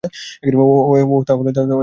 [0.03, 1.73] ওহ্, এগুলো তাহলে এখানে?